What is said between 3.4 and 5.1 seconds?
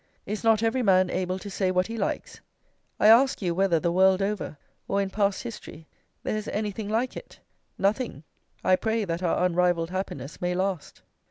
whether the world over, or